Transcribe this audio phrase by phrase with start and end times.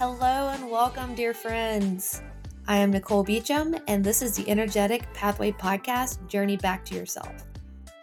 [0.00, 2.22] Hello and welcome, dear friends.
[2.66, 7.44] I am Nicole Beecham, and this is the Energetic Pathway Podcast Journey Back to Yourself.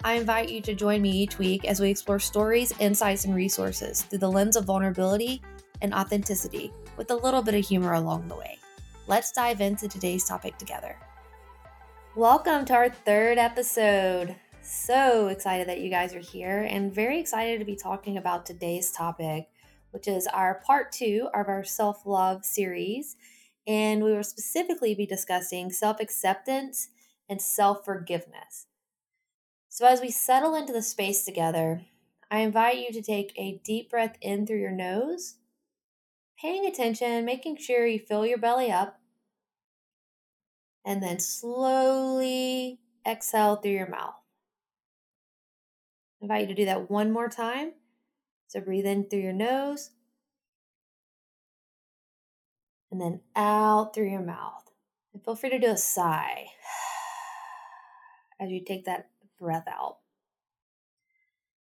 [0.04, 4.04] I invite you to join me each week as we explore stories, insights, and resources
[4.04, 5.42] through the lens of vulnerability
[5.82, 8.60] and authenticity with a little bit of humor along the way.
[9.07, 11.00] Let's dive into today's topic together.
[12.16, 14.36] Welcome to our third episode.
[14.61, 18.92] So excited that you guys are here and very excited to be talking about today's
[18.92, 19.50] topic
[19.97, 23.15] which is our part two of our self love series.
[23.65, 26.89] And we will specifically be discussing self acceptance
[27.28, 28.68] and self forgiveness.
[29.69, 31.82] So, as we settle into the space together,
[32.30, 35.38] I invite you to take a deep breath in through your nose,
[36.39, 39.00] paying attention, making sure you fill your belly up,
[40.86, 44.14] and then slowly exhale through your mouth.
[46.22, 47.72] I invite you to do that one more time.
[48.48, 49.92] So breathe in through your nose
[52.92, 54.72] and then out through your mouth.
[55.14, 56.45] And feel free to do a sigh
[58.40, 59.09] as you take that
[59.40, 59.98] breath out.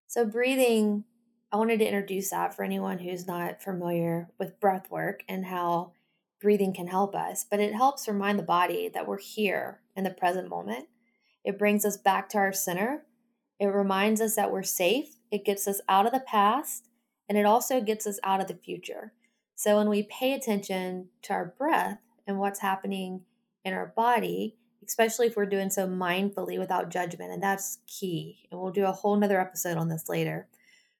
[0.08, 1.04] So, breathing,
[1.52, 5.92] I wanted to introduce that for anyone who's not familiar with breath work and how
[6.40, 10.12] breathing can help us, but it helps remind the body that we're here in the
[10.12, 10.88] present moment.
[11.44, 13.04] It brings us back to our center.
[13.60, 16.88] It reminds us that we're safe it gets us out of the past
[17.28, 19.14] and it also gets us out of the future.
[19.56, 23.22] So when we pay attention to our breath and what's happening
[23.64, 28.48] in our body, especially if we're doing so mindfully without judgment, and that's key.
[28.52, 30.48] And we'll do a whole nother episode on this later.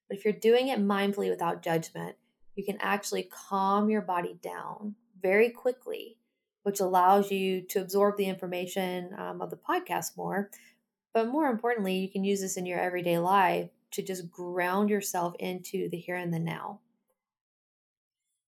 [0.08, 2.16] But if you're doing it mindfully without judgment,
[2.56, 6.18] you can actually calm your body down very quickly,
[6.64, 10.50] which allows you to absorb the information um, of the podcast more.
[11.14, 15.34] But more importantly, you can use this in your everyday life to just ground yourself
[15.40, 16.80] into the here and the now.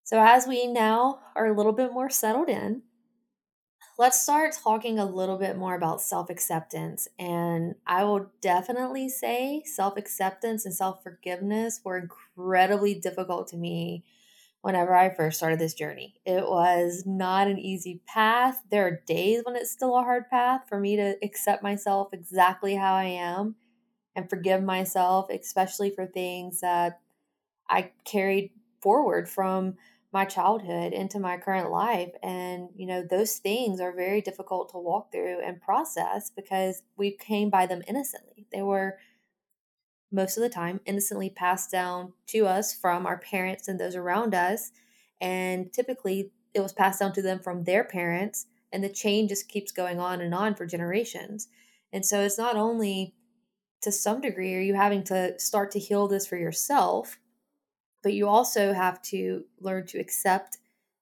[0.04, 2.84] So, as we now are a little bit more settled in,
[3.98, 7.08] let's start talking a little bit more about self acceptance.
[7.20, 14.06] And I will definitely say self acceptance and self forgiveness were incredibly difficult to me
[14.62, 16.16] whenever I first started this journey.
[16.26, 18.62] It was not an easy path.
[18.72, 22.76] There are days when it's still a hard path for me to accept myself exactly
[22.76, 23.56] how I am
[24.18, 27.00] and forgive myself, especially for things that
[27.70, 28.50] I carried
[28.82, 29.76] forward from
[30.12, 32.10] my childhood into my current life.
[32.24, 37.12] And, you know, those things are very difficult to walk through and process because we
[37.12, 38.48] came by them innocently.
[38.52, 38.98] They were
[40.12, 44.34] most of the time innocently passed down to us from our parents and those around
[44.34, 44.72] us.
[45.22, 48.48] And typically it was passed down to them from their parents.
[48.72, 51.50] And the chain just keeps going on and on for generations.
[51.94, 53.14] And so it's not only
[53.82, 57.20] to some degree are you having to start to heal this for yourself
[58.04, 60.58] but you also have to learn to accept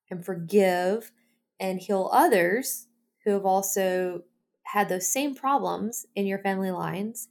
[0.09, 1.11] and forgive
[1.59, 2.87] and heal others
[3.23, 4.23] who have also
[4.63, 7.27] had those same problems in your family lines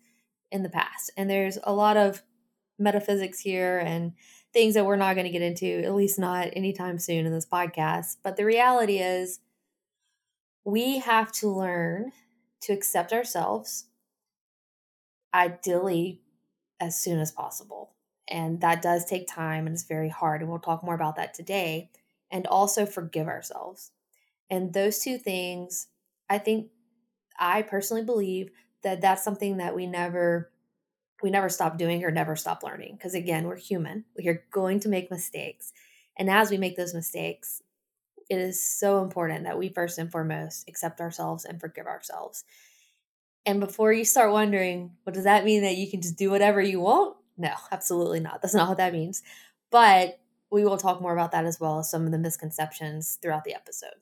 [0.50, 1.10] in the past.
[1.16, 2.22] And there's a lot of
[2.78, 4.12] metaphysics here and
[4.52, 7.46] things that we're not going to get into at least not anytime soon in this
[7.46, 9.38] podcast but the reality is
[10.64, 12.10] we have to learn
[12.60, 13.86] to accept ourselves
[15.34, 16.20] ideally
[16.80, 17.90] as soon as possible.
[18.28, 20.40] And that does take time and it's very hard.
[20.40, 21.90] And we'll talk more about that today.
[22.30, 23.90] And also forgive ourselves.
[24.50, 25.88] And those two things,
[26.30, 26.68] I think,
[27.38, 28.50] I personally believe
[28.82, 30.50] that that's something that we never
[31.22, 34.88] we never stop doing or never stop learning because again we're human we're going to
[34.88, 35.72] make mistakes
[36.18, 37.62] and as we make those mistakes
[38.28, 42.44] it is so important that we first and foremost accept ourselves and forgive ourselves
[43.46, 46.60] and before you start wondering, what does that mean that you can just do whatever
[46.60, 47.16] you want?
[47.36, 48.40] No, absolutely not.
[48.40, 49.22] That's not what that means.
[49.70, 50.18] But
[50.50, 53.54] we will talk more about that as well as some of the misconceptions throughout the
[53.54, 53.94] episode.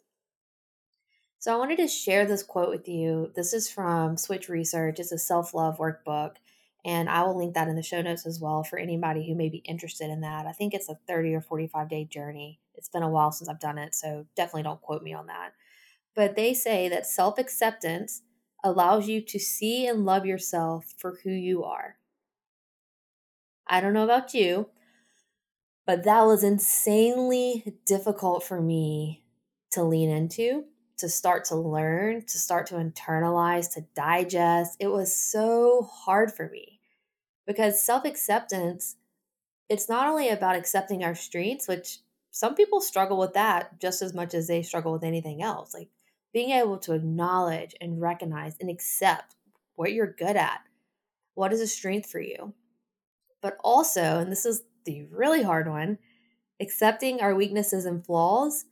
[1.38, 3.32] So I wanted to share this quote with you.
[3.34, 5.00] This is from Switch Research.
[5.00, 6.36] It's a self-love workbook.
[6.84, 9.48] And I will link that in the show notes as well for anybody who may
[9.48, 10.46] be interested in that.
[10.46, 12.60] I think it's a 30 or 45 day journey.
[12.74, 15.52] It's been a while since I've done it, so definitely don't quote me on that.
[16.14, 18.22] But they say that self acceptance
[18.62, 21.96] allows you to see and love yourself for who you are.
[23.66, 24.68] I don't know about you,
[25.86, 29.24] but that was insanely difficult for me
[29.70, 30.64] to lean into,
[30.98, 34.76] to start to learn, to start to internalize, to digest.
[34.78, 36.80] It was so hard for me
[37.46, 38.96] because self acceptance,
[39.68, 41.98] it's not only about accepting our strengths, which
[42.30, 45.74] some people struggle with that just as much as they struggle with anything else.
[45.74, 45.88] Like
[46.32, 49.36] being able to acknowledge and recognize and accept
[49.74, 50.60] what you're good at,
[51.34, 52.54] what is a strength for you.
[53.40, 55.98] But also, and this is the really hard one,
[56.60, 58.64] accepting our weaknesses and flaws.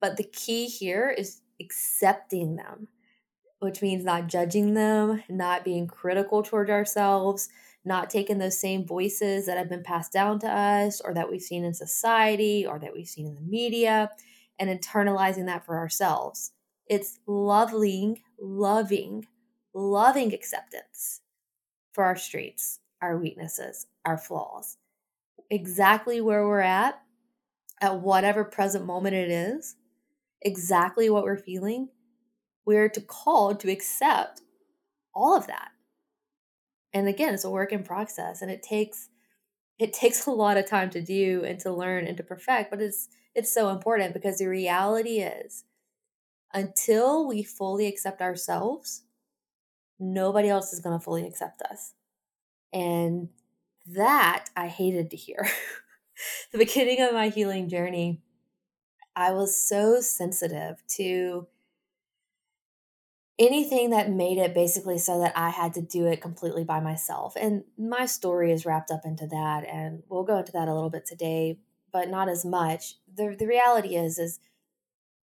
[0.00, 2.88] But the key here is accepting them,
[3.60, 7.48] which means not judging them, not being critical toward ourselves,
[7.84, 11.42] not taking those same voices that have been passed down to us or that we've
[11.42, 14.10] seen in society or that we've seen in the media
[14.58, 16.52] and internalizing that for ourselves.
[16.92, 19.26] It's loving, loving,
[19.72, 21.22] loving acceptance
[21.90, 24.76] for our streets, our weaknesses, our flaws,
[25.48, 27.00] exactly where we're at,
[27.80, 29.76] at whatever present moment it is,
[30.42, 31.88] exactly what we're feeling.
[32.66, 34.42] We're to call to accept
[35.14, 35.70] all of that.
[36.92, 39.08] And again, it's a work in process and it takes
[39.78, 42.82] it takes a lot of time to do and to learn and to perfect, but
[42.82, 45.64] it's it's so important because the reality is
[46.54, 49.04] until we fully accept ourselves,
[49.98, 51.94] nobody else is going to fully accept us.
[52.72, 53.28] And
[53.86, 55.48] that I hated to hear.
[56.52, 58.20] the beginning of my healing journey,
[59.14, 61.46] I was so sensitive to
[63.38, 67.34] anything that made it basically so that I had to do it completely by myself.
[67.36, 70.90] And my story is wrapped up into that and we'll go into that a little
[70.90, 71.58] bit today,
[71.92, 72.96] but not as much.
[73.14, 74.38] The the reality is is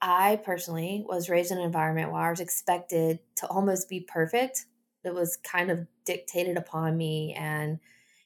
[0.01, 4.65] I personally was raised in an environment where I was expected to almost be perfect.
[5.03, 7.79] It was kind of dictated upon me and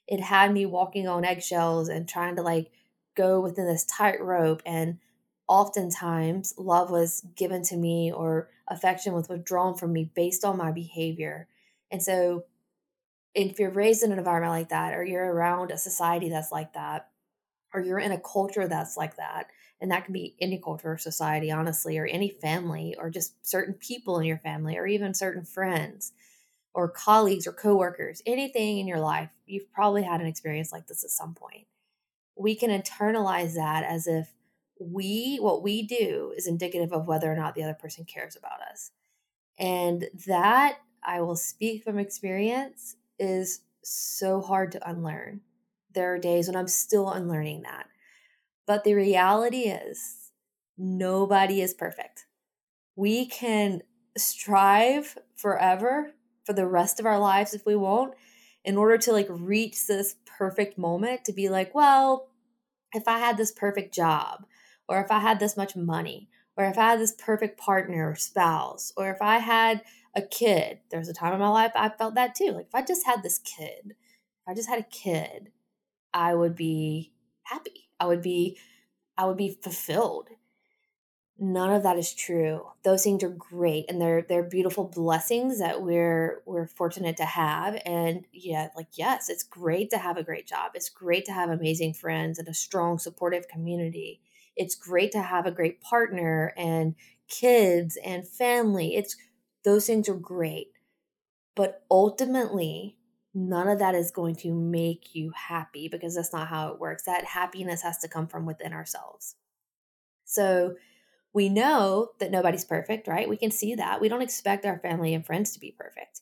[0.08, 2.72] it had me walking on eggshells and trying to like
[3.16, 5.00] go within this tightrope and
[5.48, 10.72] oftentimes love was given to me or affection was withdrawn from me based on my
[10.72, 11.48] behavior.
[11.92, 12.46] And so
[13.34, 16.74] if you're raised in an environment like that or you're around a society that's like
[16.74, 17.10] that
[17.74, 19.48] or you're in a culture that's like that
[19.81, 23.74] and that can be any culture or society honestly or any family or just certain
[23.74, 26.14] people in your family or even certain friends
[26.74, 31.04] or colleagues or coworkers anything in your life you've probably had an experience like this
[31.04, 31.68] at some point.
[32.36, 34.34] We can internalize that as if
[34.80, 38.62] we what we do is indicative of whether or not the other person cares about
[38.72, 38.92] us.
[39.58, 45.42] And that i will speak from experience is so hard to unlearn.
[45.94, 47.88] There are days when i'm still unlearning that
[48.65, 50.31] but the reality is
[50.77, 52.25] nobody is perfect
[52.95, 53.81] we can
[54.18, 56.12] strive forever
[56.45, 58.13] for the rest of our lives if we won't
[58.65, 62.30] in order to like reach this perfect moment to be like well
[62.94, 64.45] if i had this perfect job
[64.88, 68.15] or if I had this much money, or if I had this perfect partner or
[68.15, 69.81] spouse, or if I had
[70.15, 70.80] a kid.
[70.92, 72.51] There's a time in my life I felt that too.
[72.51, 75.51] Like if I just had this kid, if I just had a kid,
[76.13, 77.13] I would be
[77.44, 77.89] happy.
[78.04, 78.58] I would be
[79.18, 80.28] I would be fulfilled.
[81.40, 82.68] None of that is true.
[82.84, 87.82] Those things are great and they're they're beautiful blessings that we're we're fortunate to have
[87.86, 90.72] and yeah like yes it's great to have a great job.
[90.76, 94.20] It's great to have amazing friends and a strong supportive community.
[94.58, 96.96] It's great to have a great partner and
[97.30, 98.96] kids and family.
[98.96, 99.16] It's
[99.64, 100.68] those things are great.
[101.56, 102.98] But ultimately
[103.34, 107.04] none of that is going to make you happy because that's not how it works
[107.04, 109.36] that happiness has to come from within ourselves
[110.26, 110.76] so
[111.34, 113.28] we know that nobody's perfect, right?
[113.28, 114.00] We can see that.
[114.00, 116.22] We don't expect our family and friends to be perfect.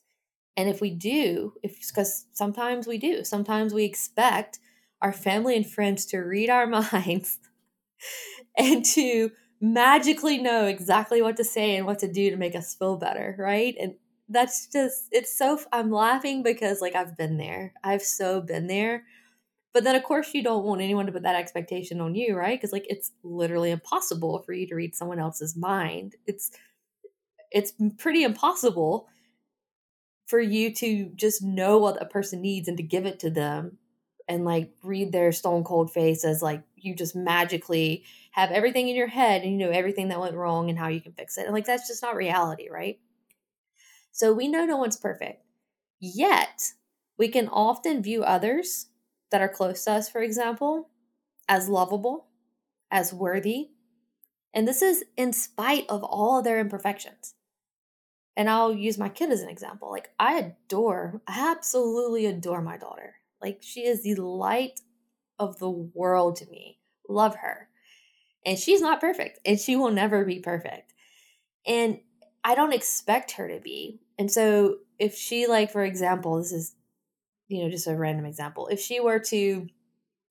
[0.56, 4.58] And if we do, if because sometimes we do, sometimes we expect
[5.00, 7.38] our family and friends to read our minds
[8.56, 12.74] and to magically know exactly what to say and what to do to make us
[12.74, 13.74] feel better, right?
[13.80, 13.94] And
[14.32, 17.74] that's just it's so I'm laughing because like I've been there.
[17.84, 19.04] I've so been there
[19.72, 22.58] but then, of course, you don't want anyone to put that expectation on you, right?
[22.58, 26.16] Because like it's literally impossible for you to read someone else's mind.
[26.26, 26.50] It's
[27.50, 29.08] it's pretty impossible
[30.26, 33.78] for you to just know what a person needs and to give it to them
[34.28, 38.96] and like read their stone cold face as like you just magically have everything in
[38.96, 41.44] your head and you know everything that went wrong and how you can fix it.
[41.44, 42.98] And like that's just not reality, right?
[44.12, 45.42] So we know no one's perfect.
[45.98, 46.72] Yet,
[47.18, 48.86] we can often view others
[49.30, 50.90] that are close to us, for example,
[51.48, 52.28] as lovable,
[52.90, 53.70] as worthy.
[54.54, 57.34] And this is in spite of all of their imperfections.
[58.36, 59.90] And I'll use my kid as an example.
[59.90, 63.16] Like, I adore, I absolutely adore my daughter.
[63.40, 64.80] Like, she is the light
[65.38, 66.78] of the world to me.
[67.08, 67.68] Love her.
[68.44, 70.92] And she's not perfect, and she will never be perfect.
[71.66, 72.00] And
[72.44, 74.00] I don't expect her to be.
[74.18, 76.74] And so, if she, like, for example, this is
[77.52, 79.68] you know, just a random example, if she were to,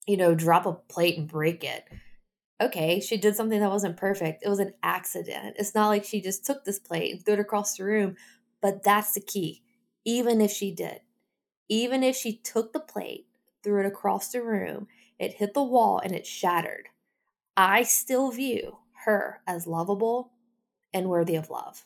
[0.08, 1.88] you know, drop a plate and break it,
[2.60, 4.44] okay, she did something that wasn't perfect.
[4.44, 5.56] It was an accident.
[5.60, 8.15] It's not like she just took this plate and threw it across the room.
[8.60, 9.62] But that's the key.
[10.03, 11.01] Even if she did,
[11.70, 13.27] even if she took the plate,
[13.63, 14.88] threw it across the room,
[15.20, 16.88] it hit the wall and it shattered.
[17.56, 20.32] I still view her as lovable
[20.91, 21.86] and worthy of love.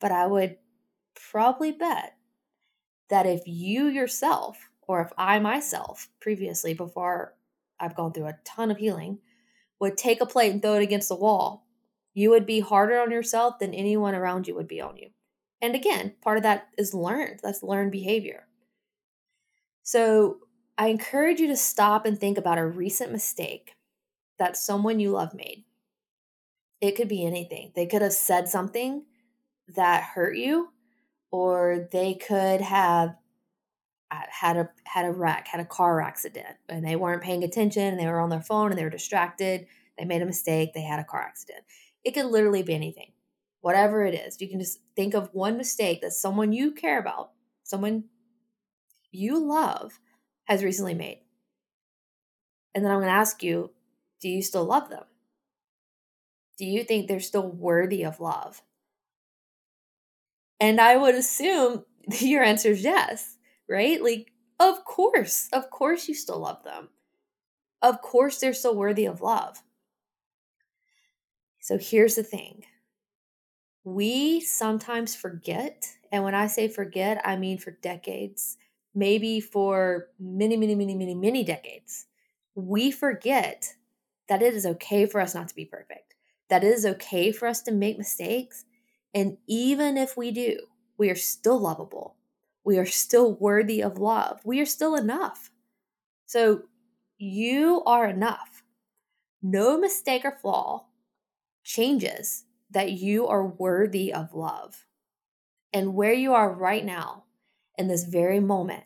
[0.00, 0.56] But I would
[1.30, 2.16] probably bet
[3.08, 7.34] that if you yourself, or if I myself previously, before
[7.78, 9.18] I've gone through a ton of healing,
[9.80, 11.66] would take a plate and throw it against the wall,
[12.14, 15.10] you would be harder on yourself than anyone around you would be on you.
[15.62, 17.40] And again, part of that is learned.
[17.42, 18.46] That's learned behavior.
[19.82, 20.38] So
[20.78, 23.74] I encourage you to stop and think about a recent mistake
[24.38, 25.64] that someone you love made.
[26.80, 27.72] It could be anything.
[27.74, 29.04] They could have said something
[29.74, 30.70] that hurt you,
[31.30, 33.16] or they could have
[34.10, 37.82] uh, had a had a wreck, had a car accident, and they weren't paying attention
[37.82, 39.66] and they were on their phone and they were distracted.
[39.98, 41.64] They made a mistake, they had a car accident.
[42.04, 43.12] It could literally be anything.
[43.60, 47.32] Whatever it is, you can just think of one mistake that someone you care about,
[47.62, 48.04] someone
[49.12, 50.00] you love
[50.44, 51.20] has recently made.
[52.74, 53.70] And then I'm going to ask you,
[54.20, 55.04] do you still love them?
[56.58, 58.62] Do you think they're still worthy of love?
[60.60, 61.84] And I would assume
[62.20, 63.38] your answer is yes,
[63.68, 64.02] right?
[64.02, 66.88] Like, of course, of course you still love them.
[67.82, 69.62] Of course they're still worthy of love.
[71.60, 72.64] So here's the thing
[73.84, 78.58] we sometimes forget, and when I say forget, I mean for decades,
[78.94, 82.06] maybe for many, many, many, many, many decades.
[82.54, 83.74] We forget
[84.28, 86.14] that it is okay for us not to be perfect,
[86.50, 88.64] that it is okay for us to make mistakes,
[89.14, 90.60] and even if we do,
[90.98, 92.16] we are still lovable.
[92.64, 94.40] We are still worthy of love.
[94.44, 95.50] We are still enough.
[96.26, 96.62] So
[97.18, 98.62] you are enough.
[99.42, 100.86] No mistake or flaw
[101.64, 104.86] changes that you are worthy of love.
[105.72, 107.24] And where you are right now,
[107.78, 108.84] in this very moment,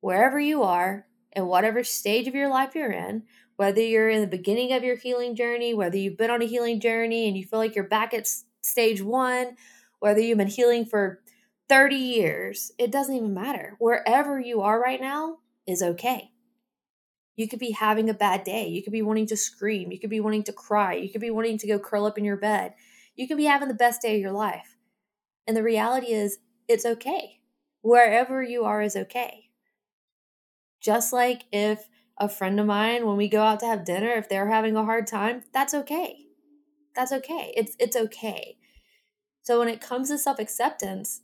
[0.00, 3.24] wherever you are, in whatever stage of your life you're in,
[3.56, 6.78] whether you're in the beginning of your healing journey, whether you've been on a healing
[6.80, 8.28] journey and you feel like you're back at
[8.66, 9.56] stage one,
[10.00, 11.20] whether you've been healing for
[11.68, 13.76] 30 years, it doesn't even matter.
[13.78, 16.30] Wherever you are right now is okay.
[17.34, 18.68] You could be having a bad day.
[18.68, 19.92] You could be wanting to scream.
[19.92, 20.94] You could be wanting to cry.
[20.94, 22.74] You could be wanting to go curl up in your bed.
[23.14, 24.76] You could be having the best day of your life.
[25.46, 27.40] And the reality is, it's okay.
[27.82, 29.50] Wherever you are is okay.
[30.80, 34.28] Just like if a friend of mine, when we go out to have dinner, if
[34.28, 36.25] they're having a hard time, that's okay.
[36.96, 37.52] That's okay.
[37.56, 38.56] It's it's okay.
[39.42, 41.20] So when it comes to self-acceptance,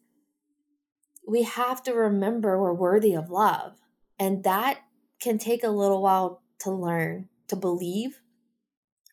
[1.26, 3.78] we have to remember we're worthy of love.
[4.18, 4.80] And that
[5.20, 8.20] can take a little while to learn, to believe.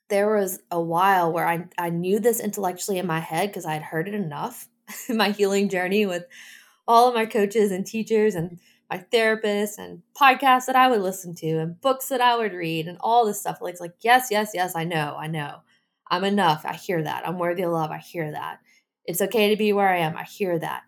[0.10, 3.74] There was a while where I, I knew this intellectually in my head because I
[3.74, 4.68] had heard it enough
[5.10, 6.26] in my healing journey with
[6.88, 11.36] all of my coaches and teachers and my therapists and podcasts that I would listen
[11.36, 13.60] to and books that I would read and all this stuff.
[13.62, 15.62] Like, it's like, yes, yes, yes, I know, I know.
[16.10, 16.66] I'm enough.
[16.66, 17.28] I hear that.
[17.28, 17.92] I'm worthy of love.
[17.92, 18.60] I hear that.
[19.06, 20.18] It's okay to be where I am.
[20.18, 20.84] I hear that.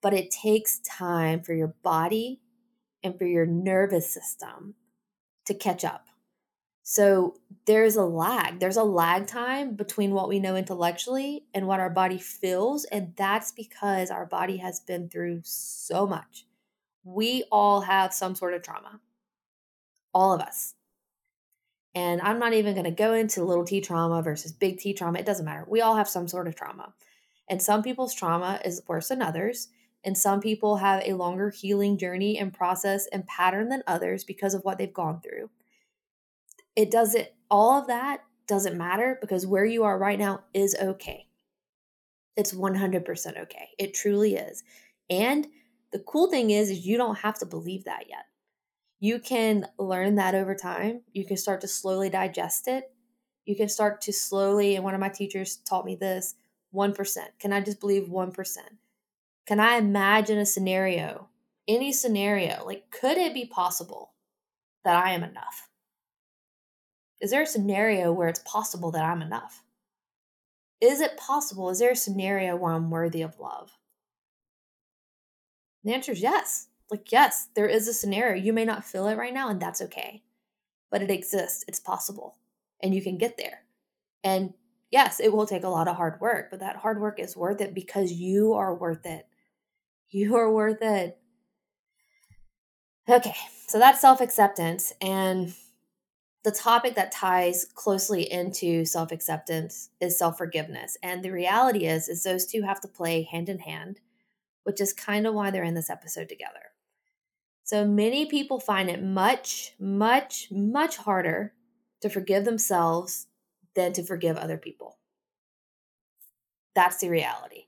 [0.00, 2.40] But it takes time for your body
[3.02, 4.74] and for your nervous system
[5.46, 6.06] to catch up.
[6.82, 7.36] So
[7.66, 8.58] there's a lag.
[8.58, 12.84] There's a lag time between what we know intellectually and what our body feels.
[12.84, 16.44] And that's because our body has been through so much.
[17.04, 19.00] We all have some sort of trauma,
[20.12, 20.74] all of us.
[21.94, 25.18] And I'm not even going to go into little t trauma versus big T trauma.
[25.18, 25.64] It doesn't matter.
[25.68, 26.94] We all have some sort of trauma.
[27.48, 29.68] And some people's trauma is worse than others.
[30.04, 34.54] And some people have a longer healing journey and process and pattern than others because
[34.54, 35.50] of what they've gone through.
[36.74, 41.26] It doesn't, all of that doesn't matter because where you are right now is okay.
[42.36, 43.68] It's 100% okay.
[43.78, 44.64] It truly is.
[45.10, 45.46] And
[45.92, 48.24] the cool thing is, is you don't have to believe that yet.
[49.02, 51.00] You can learn that over time.
[51.12, 52.92] You can start to slowly digest it.
[53.44, 56.36] You can start to slowly, and one of my teachers taught me this
[56.72, 57.16] 1%.
[57.40, 58.56] Can I just believe 1%?
[59.44, 61.28] Can I imagine a scenario,
[61.66, 62.64] any scenario?
[62.64, 64.12] Like, could it be possible
[64.84, 65.68] that I am enough?
[67.20, 69.64] Is there a scenario where it's possible that I'm enough?
[70.80, 71.70] Is it possible?
[71.70, 73.72] Is there a scenario where I'm worthy of love?
[75.82, 76.68] The answer is yes.
[76.90, 78.42] Like, yes, there is a scenario.
[78.42, 80.22] You may not feel it right now, and that's okay.
[80.90, 82.36] But it exists, it's possible,
[82.82, 83.62] and you can get there.
[84.22, 84.54] And
[84.90, 87.60] yes, it will take a lot of hard work, but that hard work is worth
[87.60, 89.26] it because you are worth it.
[90.10, 91.18] You are worth it.
[93.08, 93.34] Okay,
[93.66, 94.92] so that's self acceptance.
[95.00, 95.54] And
[96.44, 100.96] the topic that ties closely into self acceptance is self forgiveness.
[101.02, 104.00] And the reality is, is those two have to play hand in hand,
[104.64, 106.71] which is kind of why they're in this episode together.
[107.72, 111.54] So many people find it much, much, much harder
[112.02, 113.28] to forgive themselves
[113.74, 114.98] than to forgive other people.
[116.74, 117.64] That's the reality.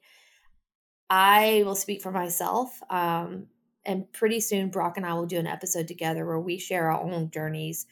[1.08, 2.82] I will speak for myself.
[2.90, 3.46] Um,
[3.86, 7.00] and pretty soon, Brock and I will do an episode together where we share our
[7.00, 7.86] own journeys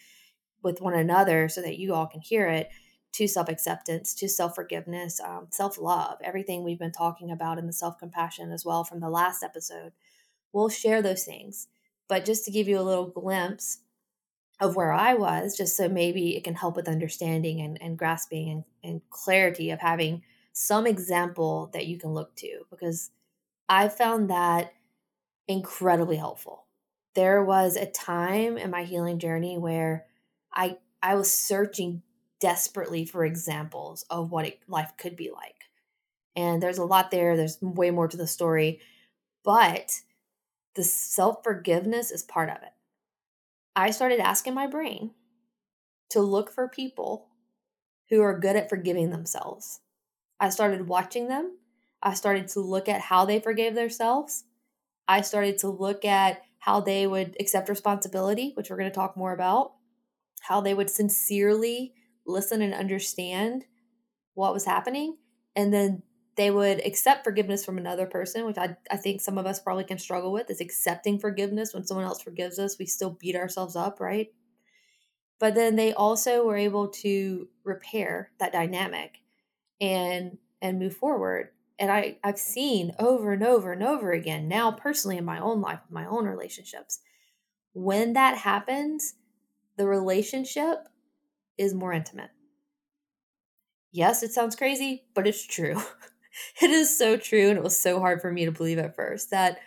[0.62, 2.69] with one another so that you all can hear it
[3.12, 7.66] to self acceptance, to self forgiveness, um, self love, everything we've been talking about in
[7.66, 9.92] the self compassion as well from the last episode.
[10.52, 11.69] We'll share those things.
[12.09, 13.79] But just to give you a little glimpse
[14.61, 18.51] of where I was, just so maybe it can help with understanding and, and grasping
[18.51, 23.11] and, and clarity of having some example that you can look to, because
[23.69, 24.73] I found that
[25.49, 26.67] incredibly helpful.
[27.15, 30.07] There was a time in my healing journey where
[30.53, 32.03] I I was searching
[32.41, 35.65] desperately for examples of what it, life could be like.
[36.37, 38.81] And there's a lot there, there's way more to the story,
[39.45, 40.01] but
[40.75, 42.73] the self-forgiveness is part of it.
[43.75, 45.12] I started asking my brain
[46.11, 47.29] to look for people
[48.11, 49.81] who are good at forgiving themselves.
[50.38, 51.57] I started watching them.
[52.02, 54.45] I started to look at how they forgave themselves.
[55.09, 59.17] I started to look at how they would accept responsibility, which we're going to talk
[59.17, 59.73] more about,
[60.43, 61.95] how they would sincerely
[62.26, 63.64] listen and understand
[64.35, 65.17] what was happening.
[65.57, 66.02] And then
[66.37, 69.85] they would accept forgiveness from another person, which I, I think some of us probably
[69.85, 71.75] can struggle with, is accepting forgiveness.
[71.75, 74.33] When someone else forgives us, we still beat ourselves up, right?
[75.39, 79.19] But then they also were able to repair that dynamic
[79.81, 81.51] and and move forward.
[81.79, 85.61] And I, I've seen over and over and over again, now personally in my own
[85.61, 87.01] life, my own relationships,
[87.75, 89.15] when that happens,
[89.77, 90.89] the relationship
[91.59, 92.31] is more intimate.
[93.93, 95.81] Yes, it sounds crazy, but it's true.
[96.62, 97.49] it is so true.
[97.49, 99.59] And it was so hard for me to believe at first that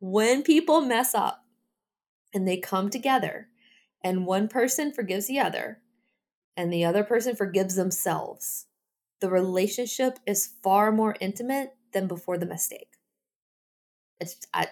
[0.00, 1.44] when people mess up
[2.34, 3.48] and they come together
[4.02, 5.78] and one person forgives the other
[6.56, 8.66] and the other person forgives themselves,
[9.20, 12.88] the relationship is far more intimate than before the mistake.
[14.20, 14.68] It's, I,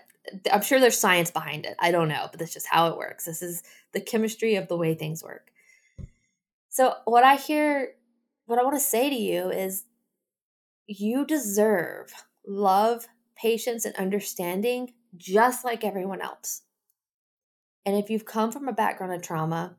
[0.53, 1.77] I'm sure there's science behind it.
[1.79, 3.25] I don't know, but that's just how it works.
[3.25, 5.51] This is the chemistry of the way things work.
[6.69, 7.93] So, what I hear,
[8.47, 9.85] what I want to say to you is
[10.99, 12.13] you deserve
[12.45, 16.63] love, patience, and understanding just like everyone else.
[17.87, 19.77] And if you've come from a background of trauma,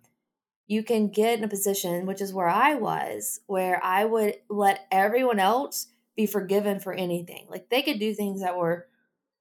[0.67, 4.87] you can get in a position, which is where I was, where I would let
[4.89, 7.45] everyone else be forgiven for anything.
[7.49, 8.87] Like they could do things that were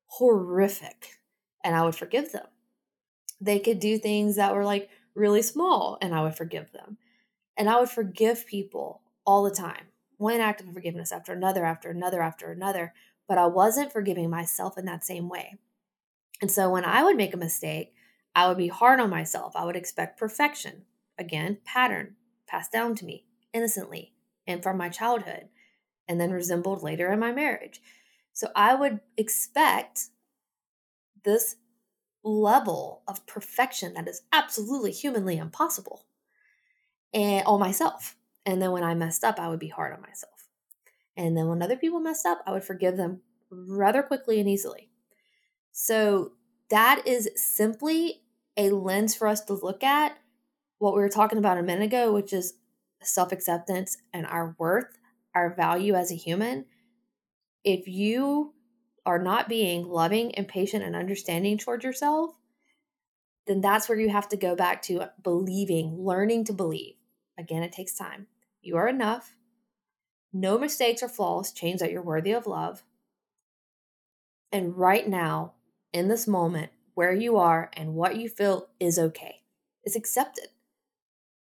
[0.07, 1.21] horrific
[1.63, 2.47] and I would forgive them.
[3.41, 6.99] They could do things that were like really small and I would forgive them.
[7.57, 9.87] And I would forgive people all the time,
[10.21, 12.93] one act of forgiveness after another, after another, after another.
[13.27, 15.57] But I wasn't forgiving myself in that same way.
[16.43, 17.95] And so when I would make a mistake,
[18.35, 19.55] I would be hard on myself.
[19.57, 20.83] I would expect perfection.
[21.19, 24.13] Again, pattern passed down to me innocently
[24.47, 25.49] and from my childhood,
[26.09, 27.81] and then resembled later in my marriage.
[28.33, 30.09] So I would expect
[31.25, 31.57] this
[32.23, 36.05] level of perfection that is absolutely humanly impossible
[37.13, 38.17] and on myself.
[38.47, 40.47] And then when I messed up, I would be hard on myself.
[41.17, 44.91] And then when other people messed up, I would forgive them rather quickly and easily.
[45.73, 46.33] So
[46.71, 48.23] that is simply
[48.57, 50.17] a lens for us to look at
[50.79, 52.55] what we were talking about a minute ago, which is
[53.03, 54.99] self acceptance and our worth,
[55.35, 56.65] our value as a human.
[57.65, 58.55] If you
[59.05, 62.31] are not being loving and patient and understanding towards yourself,
[63.47, 66.95] then that's where you have to go back to believing, learning to believe.
[67.41, 68.27] Again, it takes time.
[68.63, 69.35] You are enough.
[70.33, 72.85] No mistakes or flaws change that you're worthy of love.
[74.53, 75.55] And right now,
[75.93, 79.37] in this moment, where you are and what you feel is okay.
[79.85, 80.49] It's accepted.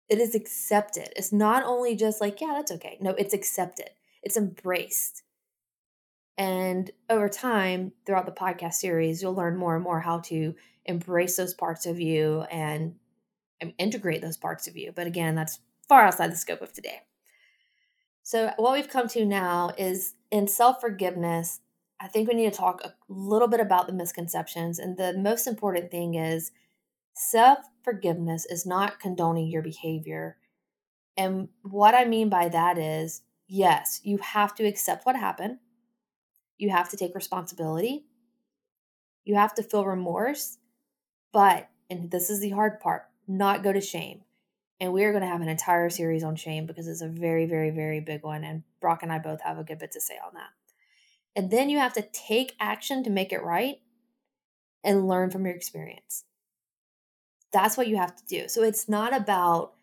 [0.09, 1.09] It is accepted.
[1.17, 2.99] It's not only just like, yeah, that's okay.
[3.01, 3.91] No, it's accepted.
[4.23, 5.23] It's embraced.
[6.39, 11.37] And over time, throughout the podcast series, you'll learn more and more how to embrace
[11.37, 12.95] those parts of you and
[13.79, 14.93] integrate those parts of you.
[14.95, 15.61] But again, that's
[15.93, 17.03] far outside the scope of today.
[18.23, 21.61] So, what we've come to now is in self forgiveness,
[22.01, 24.79] I think we need to talk a little bit about the misconceptions.
[24.79, 26.53] And the most important thing is
[27.15, 30.39] self forgiveness is not condoning your behavior.
[31.17, 35.59] And what I mean by that is yes, you have to accept what happened
[36.63, 38.07] you have to take responsibility.
[39.25, 40.59] You have to feel remorse.
[41.33, 44.21] But, and this is the hard part, not go to shame.
[44.81, 47.47] And we are going to have an entire series on shame because it's a very,
[47.47, 48.43] very, very big one.
[48.43, 50.51] And Brock and I both have a good bit to say on that.
[51.37, 53.77] And then you have to take action to make it right
[54.85, 56.25] and learn from your experience.
[57.53, 58.49] That's what you have to do.
[58.49, 59.75] So it's not about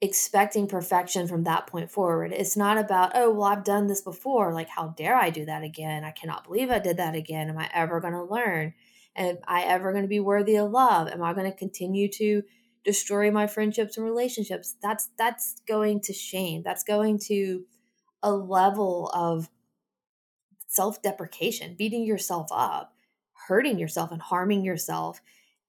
[0.00, 2.32] expecting perfection from that point forward.
[2.32, 4.52] It's not about, oh, well, I've done this before.
[4.52, 6.04] Like, how dare I do that again?
[6.04, 7.48] I cannot believe I did that again.
[7.48, 8.74] Am I ever going to learn?
[9.14, 11.08] Am I ever going to be worthy of love?
[11.08, 12.42] Am I going to continue to
[12.84, 14.76] destroy my friendships and relationships?
[14.82, 16.62] That's that's going to shame.
[16.64, 17.64] That's going to
[18.22, 19.48] a level of
[20.68, 22.94] self-deprecation, beating yourself up,
[23.48, 25.20] hurting yourself and harming yourself.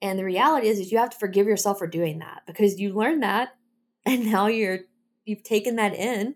[0.02, 2.94] And the reality is, is you have to forgive yourself for doing that because you
[2.94, 3.56] learned that
[4.06, 4.80] and now you're
[5.26, 6.36] you've taken that in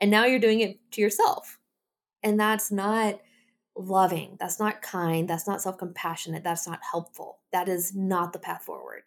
[0.00, 1.58] and now you're doing it to yourself.
[2.22, 3.20] And that's not
[3.76, 4.36] loving.
[4.38, 5.28] That's not kind.
[5.28, 6.44] That's not self-compassionate.
[6.44, 7.38] That's not helpful.
[7.52, 9.02] That is not the path forward.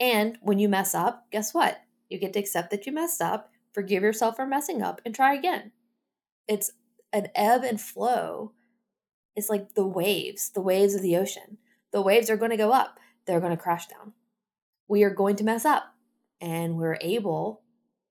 [0.00, 1.82] And when you mess up, guess what?
[2.08, 5.34] You get to accept that you messed up, forgive yourself for messing up and try
[5.34, 5.70] again.
[6.48, 6.72] It's
[7.12, 8.52] an ebb and flow
[9.36, 11.58] it's like the waves, the waves of the ocean.
[11.92, 14.12] The waves are going to go up, they're going to crash down.
[14.88, 15.94] We are going to mess up,
[16.40, 17.62] and we're able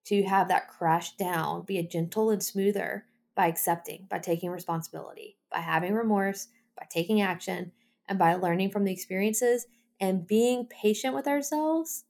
[0.05, 5.37] to have that crash down be a gentle and smoother by accepting, by taking responsibility,
[5.51, 6.47] by having remorse,
[6.77, 7.73] by taking action,
[8.07, 9.67] and by learning from the experiences
[9.99, 12.05] and being patient with ourselves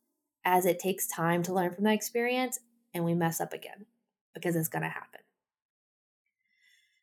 [0.45, 2.60] as it takes time to learn from that experience
[2.93, 3.86] and we mess up again
[4.34, 5.21] because it's going to happen.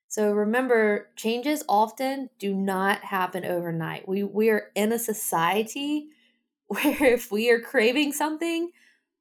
[0.08, 4.08] So remember, changes often do not happen overnight.
[4.08, 6.08] We we are in a society
[6.68, 8.70] where if we are craving something,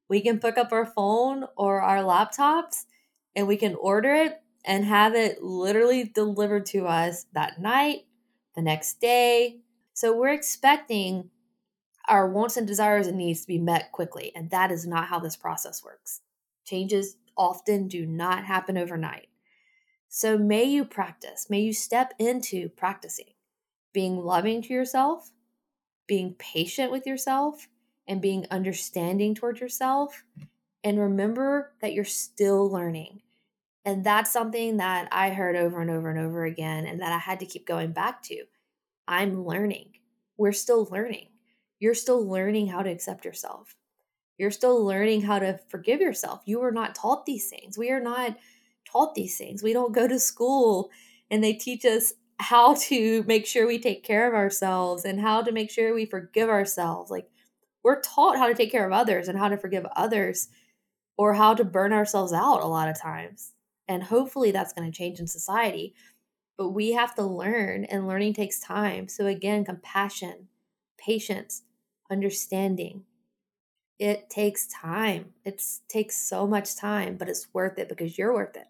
[0.09, 2.85] we can pick up our phone or our laptops
[3.35, 8.05] and we can order it and have it literally delivered to us that night,
[8.55, 9.59] the next day.
[9.93, 11.29] So we're expecting
[12.07, 15.19] our wants and desires and needs to be met quickly, and that is not how
[15.19, 16.21] this process works.
[16.65, 19.27] Changes often do not happen overnight.
[20.07, 23.33] So may you practice, may you step into practicing
[23.95, 25.31] being loving to yourself,
[26.05, 27.69] being patient with yourself,
[28.07, 30.23] and being understanding towards yourself.
[30.83, 33.21] And remember that you're still learning.
[33.85, 37.17] And that's something that I heard over and over and over again, and that I
[37.17, 38.43] had to keep going back to.
[39.07, 39.93] I'm learning.
[40.37, 41.29] We're still learning.
[41.79, 43.75] You're still learning how to accept yourself.
[44.37, 46.41] You're still learning how to forgive yourself.
[46.45, 47.77] You were not taught these things.
[47.77, 48.37] We are not
[48.89, 49.63] taught these things.
[49.63, 50.89] We don't go to school
[51.31, 55.41] and they teach us how to make sure we take care of ourselves and how
[55.41, 57.11] to make sure we forgive ourselves.
[57.11, 57.27] Like
[57.83, 60.49] we're taught how to take care of others and how to forgive others
[61.17, 63.53] or how to burn ourselves out a lot of times.
[63.87, 65.93] And hopefully that's going to change in society.
[66.57, 69.09] But we have to learn, and learning takes time.
[69.09, 70.47] So, again, compassion,
[70.97, 71.63] patience,
[72.09, 73.03] understanding.
[73.97, 75.33] It takes time.
[75.45, 78.67] It takes so much time, but it's worth it because you're worth it.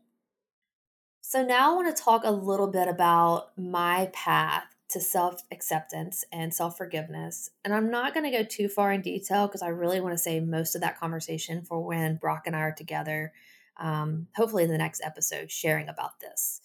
[1.21, 6.24] So, now I want to talk a little bit about my path to self acceptance
[6.32, 7.50] and self forgiveness.
[7.63, 10.19] And I'm not going to go too far in detail because I really want to
[10.19, 13.34] save most of that conversation for when Brock and I are together,
[13.78, 16.62] um, hopefully in the next episode, sharing about this.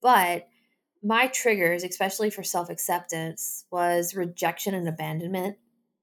[0.00, 0.48] But
[1.02, 5.58] my triggers, especially for self acceptance, was rejection and abandonment,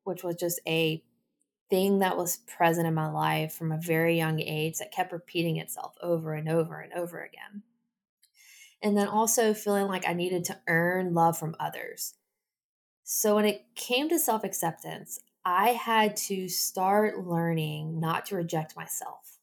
[0.10, 1.02] which was just a
[1.69, 5.58] thing that was present in my life from a very young age that kept repeating
[5.58, 7.63] itself over and over and over again
[8.82, 12.13] and then also feeling like I needed to earn love from others.
[13.04, 18.76] So when it came to self acceptance, I had to start learning not to reject
[18.76, 19.38] myself,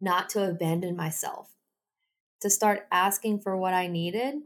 [0.00, 1.50] not to abandon myself,
[2.40, 4.36] to start asking for what I needed,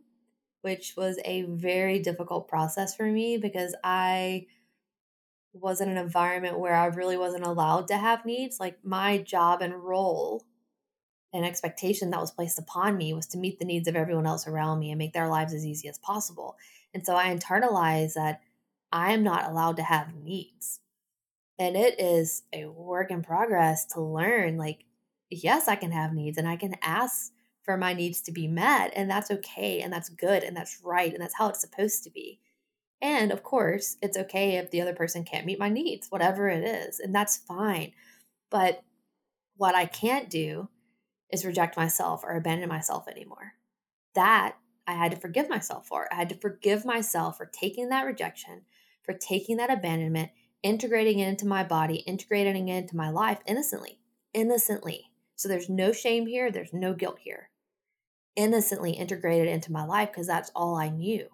[0.63, 4.47] which was a very difficult process for me because I
[5.53, 8.61] was in an environment where I really wasn't allowed to have needs.
[8.61, 10.45] Like my job and role
[11.33, 14.47] and expectation that was placed upon me was to meet the needs of everyone else
[14.47, 16.57] around me and make their lives as easy as possible.
[16.93, 18.41] And so I internalized that
[18.93, 20.81] I am not allowed to have needs.
[21.59, 24.85] And it is a work in progress to learn like,
[25.31, 27.33] yes, I can have needs and I can ask
[27.63, 28.93] for my needs to be met.
[28.97, 29.81] And that's okay.
[29.81, 30.43] And that's good.
[30.43, 31.13] And that's right.
[31.13, 32.41] And that's how it's supposed to be.
[33.03, 36.65] And of course, it's okay if the other person can't meet my needs, whatever it
[36.65, 37.01] is.
[37.01, 37.93] And that's fine.
[38.51, 38.83] But
[39.57, 40.69] what I can't do
[41.31, 43.55] is reject myself or abandon myself anymore.
[44.15, 46.13] That I had to forgive myself for.
[46.13, 48.63] I had to forgive myself for taking that rejection,
[49.03, 50.31] for taking that abandonment,
[50.63, 54.01] integrating it into my body, integrating it into my life innocently.
[54.35, 55.11] Innocently.
[55.37, 57.51] So there's no shame here, there's no guilt here.
[58.37, 61.29] Innocently integrated into my life because that's all I knew.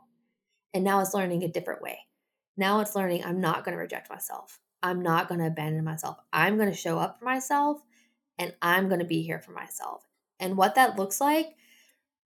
[0.74, 2.00] And now it's learning a different way.
[2.56, 4.60] Now it's learning I'm not going to reject myself.
[4.82, 6.18] I'm not going to abandon myself.
[6.32, 7.82] I'm going to show up for myself
[8.38, 10.04] and I'm going to be here for myself.
[10.38, 11.56] And what that looks like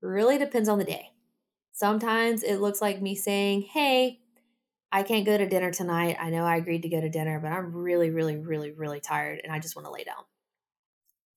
[0.02, 1.10] really depends on the day.
[1.72, 4.20] Sometimes it looks like me saying, Hey,
[4.92, 6.16] I can't go to dinner tonight.
[6.20, 9.40] I know I agreed to go to dinner, but I'm really, really, really, really tired
[9.44, 10.24] and I just want to lay down.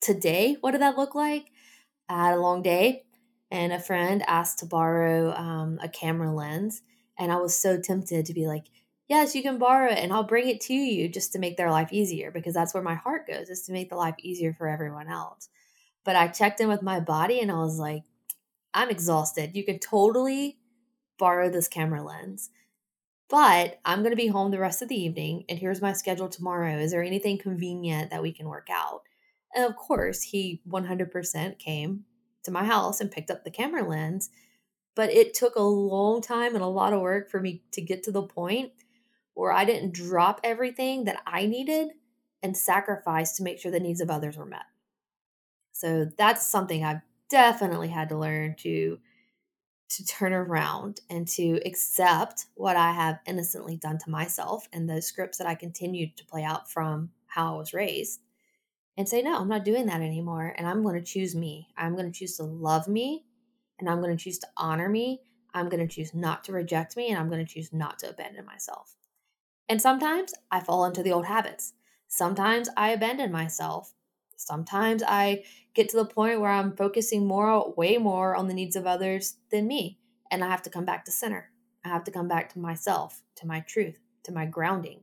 [0.01, 1.47] today, what did that look like?
[2.09, 3.03] I had a long day,
[3.51, 6.81] and a friend asked to borrow um, a camera lens.
[7.17, 8.65] And I was so tempted to be like,
[9.07, 11.71] yes, you can borrow it and I'll bring it to you just to make their
[11.71, 14.67] life easier because that's where my heart goes is to make the life easier for
[14.67, 15.49] everyone else.
[16.03, 18.03] But I checked in with my body and I was like,
[18.73, 19.55] I'm exhausted.
[19.55, 20.57] You can totally
[21.19, 22.49] borrow this camera lens.
[23.29, 26.29] But I'm going to be home the rest of the evening and here's my schedule
[26.29, 26.77] tomorrow.
[26.77, 29.01] Is there anything convenient that we can work out?
[29.55, 32.05] And of course, he 100% came
[32.43, 34.29] to my house and picked up the camera lens.
[34.95, 38.03] But it took a long time and a lot of work for me to get
[38.03, 38.71] to the point
[39.33, 41.89] where I didn't drop everything that I needed
[42.43, 44.65] and sacrifice to make sure the needs of others were met.
[45.71, 48.99] So that's something I've definitely had to learn to
[49.89, 55.01] to turn around and to accept what I have innocently done to myself and the
[55.03, 58.21] scripts that I continued to play out from how I was raised
[58.97, 60.53] and say, no, I'm not doing that anymore.
[60.57, 61.67] And I'm going to choose me.
[61.77, 63.25] I'm going to choose to love me
[63.79, 65.21] and I'm going to choose to honor me.
[65.53, 68.09] I'm going to choose not to reject me and I'm going to choose not to
[68.09, 68.95] abandon myself.
[69.69, 71.73] And sometimes I fall into the old habits.
[72.07, 73.93] Sometimes I abandon myself.
[74.35, 78.75] Sometimes I get to the point where I'm focusing more, way more on the needs
[78.75, 79.99] of others than me.
[80.29, 81.51] And I have to come back to center.
[81.85, 85.01] I have to come back to myself, to my truth, to my grounding.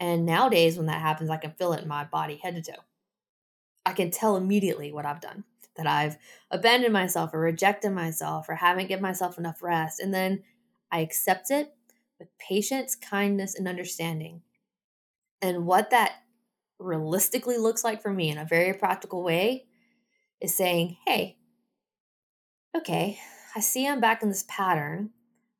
[0.00, 2.82] And nowadays, when that happens, I can feel it in my body, head to toe.
[3.86, 5.44] I can tell immediately what I've done
[5.76, 6.18] that I've
[6.50, 10.00] abandoned myself or rejected myself or haven't given myself enough rest.
[10.00, 10.42] And then
[10.90, 11.74] I accept it
[12.18, 14.42] with patience, kindness, and understanding.
[15.40, 16.12] And what that
[16.78, 19.66] realistically looks like for me in a very practical way
[20.40, 21.38] is saying, hey,
[22.76, 23.18] okay,
[23.54, 25.10] I see I'm back in this pattern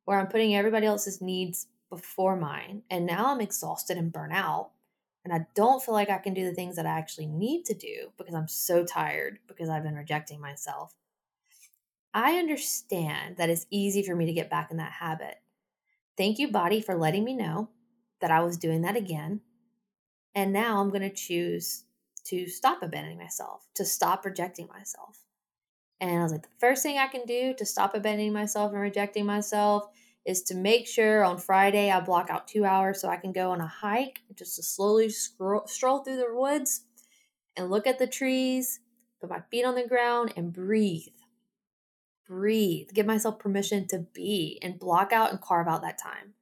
[0.05, 2.83] where I'm putting everybody else's needs before mine.
[2.89, 4.71] And now I'm exhausted and burnt out
[5.23, 7.73] and I don't feel like I can do the things that I actually need to
[7.73, 10.93] do because I'm so tired because I've been rejecting myself.
[12.13, 15.35] I understand that it's easy for me to get back in that habit.
[16.17, 17.69] Thank you, body, for letting me know
[18.21, 19.41] that I was doing that again.
[20.35, 21.85] And now I'm going to choose
[22.25, 25.19] to stop abandoning myself, to stop rejecting myself.
[25.99, 28.81] And I was like, the first thing I can do to stop abandoning myself and
[28.81, 29.87] rejecting myself
[30.25, 33.51] is to make sure on Friday I block out two hours so I can go
[33.51, 36.85] on a hike just to slowly scroll, stroll through the woods
[37.57, 38.79] and look at the trees,
[39.19, 41.07] put my feet on the ground and breathe.
[42.27, 42.89] Breathe.
[42.93, 46.33] Give myself permission to be and block out and carve out that time.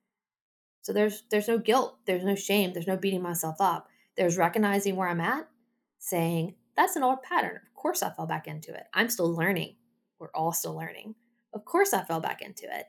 [0.84, 3.88] So there's there's no guilt, there's no shame, there's no beating myself up.
[4.16, 5.48] There's recognizing where I'm at,
[5.98, 7.62] saying, that's an old pattern.
[7.68, 8.84] Of course I fell back into it.
[8.94, 9.76] I'm still learning.
[10.20, 11.16] We're all still learning.
[11.54, 12.86] Of course I fell back into it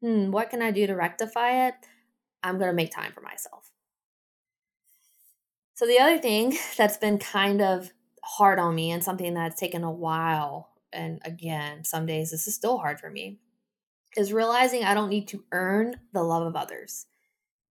[0.00, 1.74] hmm, what can I do to rectify it?
[2.42, 3.70] I'm going to make time for myself.
[5.74, 9.84] So, the other thing that's been kind of hard on me and something that's taken
[9.84, 13.38] a while, and again, some days this is still hard for me,
[14.16, 17.06] is realizing I don't need to earn the love of others.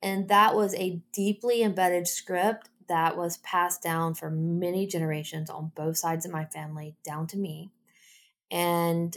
[0.03, 5.73] And that was a deeply embedded script that was passed down for many generations on
[5.75, 7.71] both sides of my family, down to me.
[8.51, 9.17] And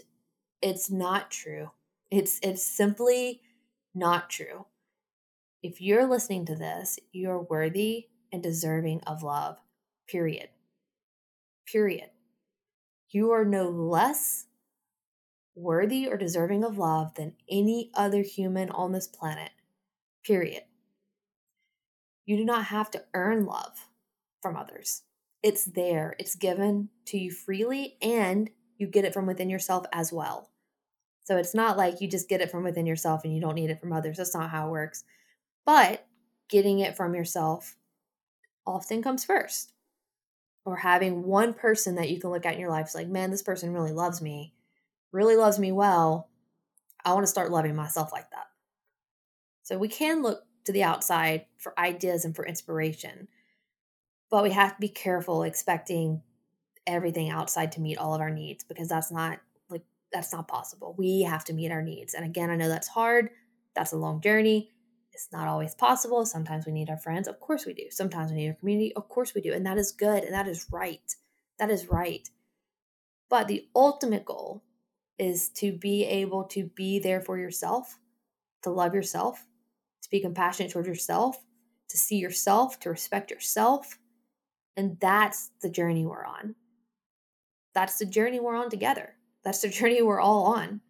[0.61, 1.71] it's not true.
[2.09, 3.41] It's it's simply
[3.93, 4.65] not true.
[5.61, 9.57] If you're listening to this, you're worthy and deserving of love.
[10.07, 10.49] Period.
[11.65, 12.09] Period.
[13.09, 14.45] You are no less
[15.55, 19.51] worthy or deserving of love than any other human on this planet.
[20.23, 20.63] Period.
[22.25, 23.87] You do not have to earn love
[24.41, 25.03] from others.
[25.41, 30.11] It's there, it's given to you freely, and you get it from within yourself as
[30.11, 30.49] well.
[31.27, 33.69] So it's not like you just get it from within yourself and you don't need
[33.69, 34.15] it from others.
[34.15, 35.03] That's not how it works.
[35.65, 36.07] But
[36.47, 37.75] getting it from yourself
[38.65, 39.73] often comes first.
[40.63, 43.29] Or having one person that you can look at in your life is like, man,
[43.29, 44.53] this person really loves me,
[45.11, 46.29] really loves me well.
[47.03, 48.47] I want to start loving myself like that.
[49.63, 53.27] So we can look to the outside for ideas and for inspiration,
[54.31, 56.21] but we have to be careful expecting
[56.85, 59.39] everything outside to meet all of our needs because that's not
[60.11, 60.95] that's not possible.
[60.97, 62.13] We have to meet our needs.
[62.13, 63.29] And again, I know that's hard.
[63.75, 64.71] That's a long journey.
[65.13, 66.25] It's not always possible.
[66.25, 67.27] Sometimes we need our friends.
[67.27, 67.85] Of course we do.
[67.89, 68.93] Sometimes we need our community.
[68.95, 69.53] Of course we do.
[69.53, 70.23] And that is good.
[70.23, 71.15] And that is right.
[71.59, 72.29] That is right.
[73.29, 74.63] But the ultimate goal
[75.17, 77.97] is to be able to be there for yourself,
[78.63, 79.43] to love yourself,
[80.03, 81.43] to be compassionate towards yourself,
[81.89, 83.97] to see yourself, to respect yourself.
[84.75, 86.55] And that's the journey we're on.
[87.73, 89.16] That's the journey we're on together.
[89.47, 90.81] That's the journey we're all on.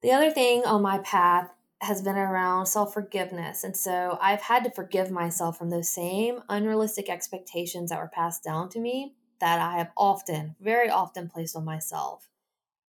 [0.00, 1.50] The other thing on my path
[1.80, 3.64] has been around self forgiveness.
[3.64, 8.44] And so I've had to forgive myself from those same unrealistic expectations that were passed
[8.44, 12.28] down to me that I have often, very often placed on myself.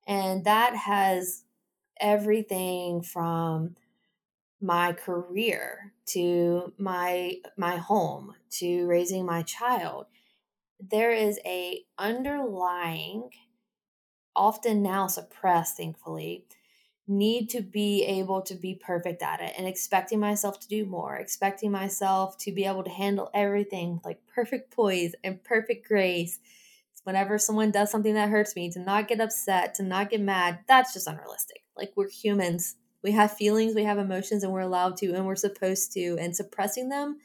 [0.06, 1.44] And that has
[1.98, 3.76] everything from
[4.60, 10.08] my career to my my home to raising my child
[10.80, 13.30] there is a underlying
[14.36, 16.44] often now suppressed thankfully
[17.06, 21.16] need to be able to be perfect at it and expecting myself to do more,
[21.16, 26.38] expecting myself to be able to handle everything like perfect poise and perfect grace.
[27.02, 30.60] Whenever someone does something that hurts me, to not get upset, to not get mad,
[30.66, 31.62] that's just unrealistic.
[31.76, 32.76] Like we're humans.
[33.02, 36.16] We have feelings, we have emotions, and we're allowed to, and we're supposed to.
[36.18, 37.18] And suppressing them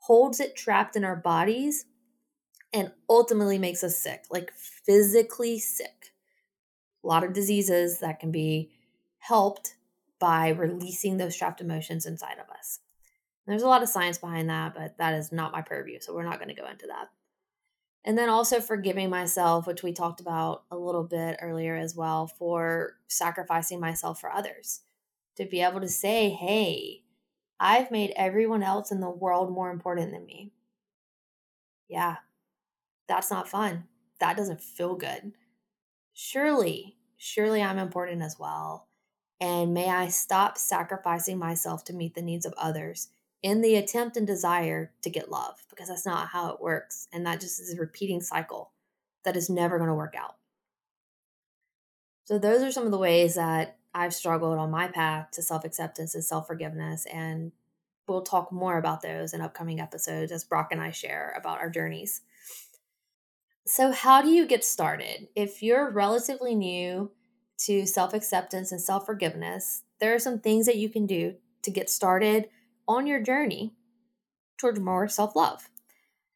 [0.00, 1.86] holds it trapped in our bodies
[2.76, 6.12] and ultimately makes us sick, like physically sick.
[7.02, 8.70] A lot of diseases that can be
[9.16, 9.76] helped
[10.18, 12.80] by releasing those trapped emotions inside of us.
[13.46, 16.24] There's a lot of science behind that, but that is not my purview, so we're
[16.24, 17.08] not going to go into that.
[18.04, 22.26] And then also forgiving myself, which we talked about a little bit earlier as well,
[22.26, 24.82] for sacrificing myself for others.
[25.36, 27.04] To be able to say, hey,
[27.58, 30.52] I've made everyone else in the world more important than me.
[31.88, 32.16] Yeah,
[33.08, 33.84] that's not fun.
[34.20, 35.32] That doesn't feel good.
[36.12, 38.88] Surely, surely I'm important as well.
[39.40, 43.08] And may I stop sacrificing myself to meet the needs of others
[43.42, 47.06] in the attempt and desire to get love, because that's not how it works.
[47.12, 48.72] And that just is a repeating cycle
[49.24, 50.36] that is never going to work out.
[52.24, 55.64] So, those are some of the ways that I've struggled on my path to self
[55.64, 57.06] acceptance and self forgiveness.
[57.06, 57.52] And
[58.08, 61.70] we'll talk more about those in upcoming episodes as Brock and I share about our
[61.70, 62.22] journeys.
[63.68, 65.26] So, how do you get started?
[65.34, 67.10] If you're relatively new
[67.58, 71.70] to self acceptance and self forgiveness, there are some things that you can do to
[71.72, 72.48] get started
[72.86, 73.74] on your journey
[74.56, 75.68] towards more self love.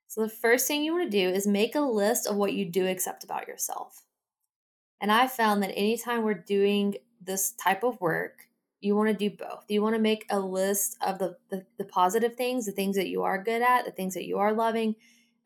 [0.09, 2.65] So, the first thing you want to do is make a list of what you
[2.65, 4.03] do accept about yourself.
[5.01, 8.49] And I found that anytime we're doing this type of work,
[8.81, 9.67] you want to do both.
[9.69, 13.09] You want to make a list of the, the, the positive things, the things that
[13.09, 14.97] you are good at, the things that you are loving,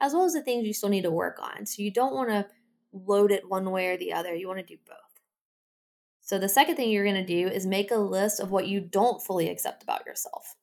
[0.05, 1.67] as well as the things you still need to work on.
[1.67, 2.47] So, you don't want to
[2.93, 4.35] load it one way or the other.
[4.35, 4.99] You want to do both.
[6.21, 8.81] So, the second thing you're going to do is make a list of what you
[8.81, 10.57] don't fully accept about yourself.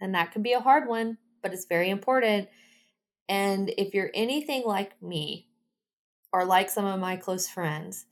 [0.00, 2.48] And that can be a hard one, but it's very important.
[3.28, 5.48] And if you're anything like me
[6.32, 8.06] or like some of my close friends,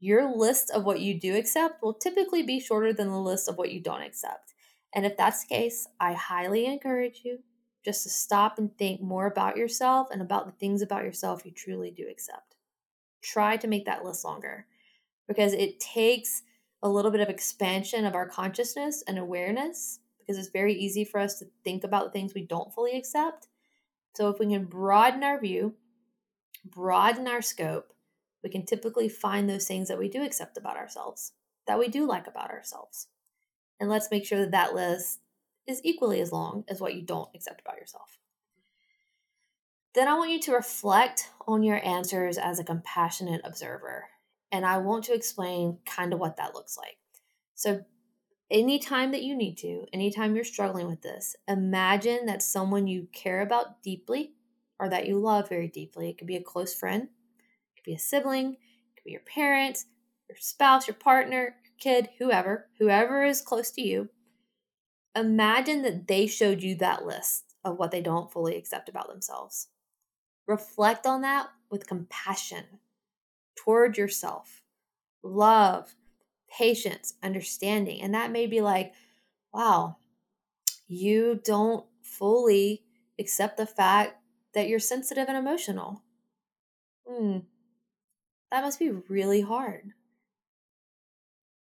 [0.00, 3.56] your list of what you do accept will typically be shorter than the list of
[3.56, 4.54] what you don't accept.
[4.94, 7.40] And if that's the case, I highly encourage you
[7.84, 11.52] just to stop and think more about yourself and about the things about yourself you
[11.52, 12.56] truly do accept.
[13.22, 14.66] Try to make that list longer
[15.28, 16.42] because it takes
[16.82, 21.20] a little bit of expansion of our consciousness and awareness because it's very easy for
[21.20, 23.48] us to think about things we don't fully accept.
[24.14, 25.74] So, if we can broaden our view,
[26.64, 27.92] broaden our scope,
[28.42, 31.32] we can typically find those things that we do accept about ourselves,
[31.66, 33.08] that we do like about ourselves.
[33.80, 35.20] And let's make sure that that list
[35.66, 38.18] is equally as long as what you don't accept about yourself.
[39.94, 44.06] Then I want you to reflect on your answers as a compassionate observer
[44.54, 46.96] and I want to explain kind of what that looks like.
[47.56, 47.84] So,
[48.52, 53.40] anytime that you need to, anytime you're struggling with this, imagine that someone you care
[53.40, 54.34] about deeply
[54.78, 57.94] or that you love very deeply, it could be a close friend, it could be
[57.94, 59.86] a sibling, it could be your parents,
[60.28, 64.08] your spouse, your partner, your kid, whoever, whoever is close to you.
[65.16, 69.68] Imagine that they showed you that list of what they don't fully accept about themselves.
[70.46, 72.80] Reflect on that with compassion
[73.56, 74.62] toward yourself,
[75.22, 75.94] love,
[76.50, 78.02] patience, understanding.
[78.02, 78.94] And that may be like,
[79.52, 79.96] wow,
[80.88, 82.84] you don't fully
[83.18, 84.22] accept the fact
[84.54, 86.02] that you're sensitive and emotional.
[87.06, 87.38] Hmm,
[88.50, 89.92] that must be really hard.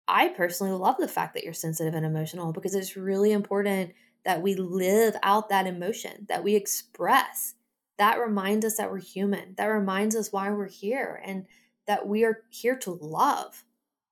[0.07, 3.93] I personally love the fact that you're sensitive and emotional because it's really important
[4.25, 7.55] that we live out that emotion, that we express.
[7.99, 9.55] That reminds us that we're human.
[9.57, 11.23] That reminds us why we're here.
[11.25, 11.47] And
[11.87, 13.65] that we are here to love,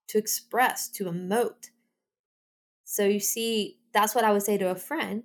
[0.09, 1.70] to express, to emote.
[2.84, 5.24] So you see, that's what I would say to a friend.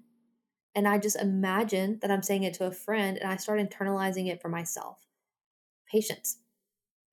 [0.73, 4.27] And I just imagine that I'm saying it to a friend and I start internalizing
[4.27, 5.05] it for myself.
[5.91, 6.39] Patience.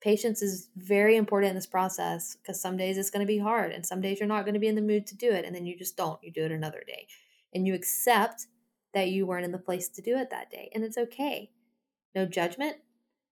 [0.05, 3.73] Patience is very important in this process because some days it's going to be hard
[3.73, 5.47] and some days you're not going to be in the mood to do it.
[5.47, 6.23] And then you just don't.
[6.23, 7.07] You do it another day.
[7.55, 8.49] And you accept
[8.93, 10.71] that you weren't in the place to do it that day.
[10.75, 11.53] And it's okay.
[12.15, 12.77] No judgment,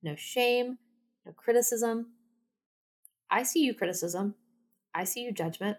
[0.02, 0.78] no shame,
[1.26, 2.12] no criticism.
[3.30, 4.34] I see you criticism.
[4.94, 5.76] I see you judgment.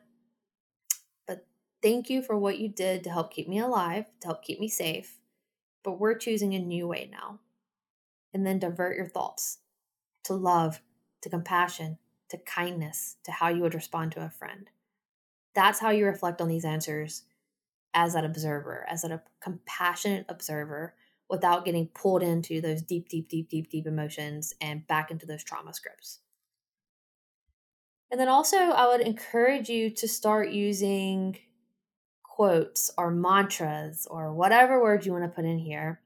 [1.28, 1.48] But
[1.82, 4.70] Thank you for what you did to help keep me alive, to help keep me
[4.70, 5.18] safe.
[5.84, 7.40] But we're choosing a new way now.
[8.32, 9.58] And then divert your thoughts
[10.24, 10.82] to love,
[11.22, 11.98] to compassion,
[12.30, 14.70] to kindness, to how you would respond to a friend.
[15.56, 17.24] That's how you reflect on these answers
[17.94, 20.96] as an observer, as a compassionate observer,
[21.30, 25.44] without getting pulled into those deep, deep, deep, deep, deep emotions and back into those
[25.44, 26.20] trauma scripts.
[28.12, 31.40] And then also, I would encourage you to start using
[32.22, 36.03] quotes or mantras or whatever words you want to put in here.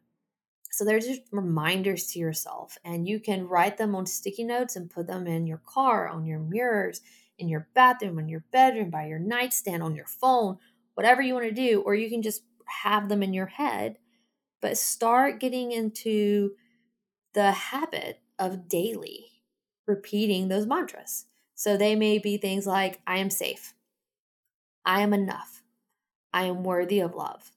[0.78, 4.92] So they're just reminders to yourself, and you can write them on sticky notes and
[4.92, 7.02] put them in your car, on your mirrors,
[7.40, 10.60] in your bathroom, in your bedroom, by your nightstand, on your phone,
[10.94, 12.44] whatever you want to do, or you can just
[12.84, 13.98] have them in your head.
[14.62, 16.52] But start getting into
[17.34, 19.32] the habit of daily
[19.88, 21.26] repeating those mantras.
[21.56, 23.74] So they may be things like I am safe,
[24.86, 25.64] I am enough,
[26.32, 27.52] I am worthy of love.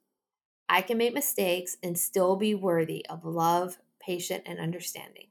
[0.72, 5.26] I can make mistakes and still be worthy of love, patience, and understanding.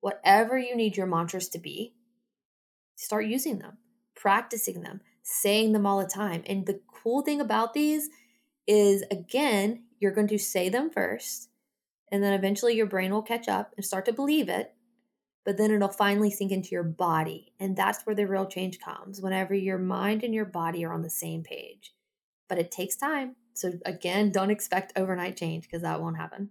[0.00, 1.94] Whatever you need your mantras to be,
[2.96, 3.76] start using them,
[4.16, 6.42] practicing them, saying them all the time.
[6.46, 8.08] And the cool thing about these
[8.66, 11.50] is, again, you're going to say them first,
[12.10, 14.72] and then eventually your brain will catch up and start to believe it.
[15.44, 17.52] But then it'll finally sink into your body.
[17.60, 21.02] And that's where the real change comes whenever your mind and your body are on
[21.02, 21.92] the same page.
[22.48, 23.36] But it takes time.
[23.58, 26.50] So, again, don't expect overnight change because that won't happen.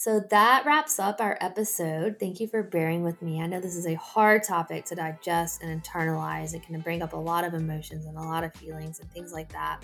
[0.00, 2.20] So that wraps up our episode.
[2.20, 3.42] Thank you for bearing with me.
[3.42, 6.54] I know this is a hard topic to digest and internalize.
[6.54, 9.32] It can bring up a lot of emotions and a lot of feelings and things
[9.32, 9.82] like that.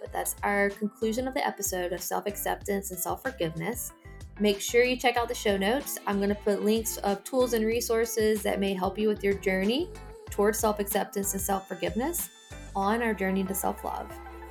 [0.00, 3.90] But that's our conclusion of the episode of self acceptance and self forgiveness.
[4.38, 5.98] Make sure you check out the show notes.
[6.06, 9.34] I'm going to put links of tools and resources that may help you with your
[9.34, 9.90] journey
[10.30, 12.30] towards self acceptance and self forgiveness
[12.76, 14.08] on our journey to self love.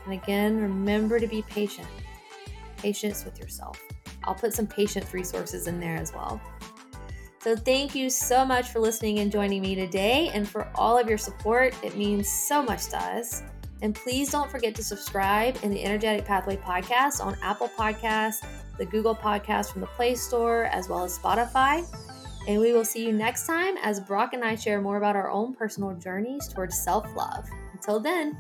[0.08, 1.88] And again, remember to be patient,
[2.78, 3.78] patience with yourself.
[4.24, 6.40] I'll put some patience resources in there as well.
[7.42, 11.10] So, thank you so much for listening and joining me today and for all of
[11.10, 11.76] your support.
[11.84, 13.44] It means so much to us.
[13.82, 18.46] And please don't forget to subscribe in the Energetic Pathway podcast on Apple Podcasts,
[18.78, 21.86] the Google Podcast from the Play Store, as well as Spotify.
[22.48, 25.30] And we will see you next time as Brock and I share more about our
[25.30, 27.46] own personal journeys towards self love.
[27.74, 28.40] Until then,